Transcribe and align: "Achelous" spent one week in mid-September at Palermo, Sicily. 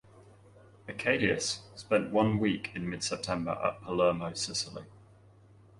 "Achelous" 0.87 1.59
spent 1.75 2.09
one 2.09 2.39
week 2.39 2.71
in 2.73 2.89
mid-September 2.89 3.51
at 3.63 3.83
Palermo, 3.83 4.33
Sicily. 4.33 4.85